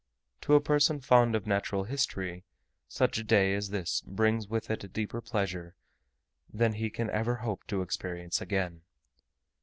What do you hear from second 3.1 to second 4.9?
a day as this brings with it a